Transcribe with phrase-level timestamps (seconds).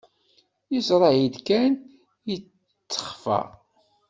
[0.73, 1.73] Yeẓra-yi-d kan,
[2.29, 3.39] yettexfa.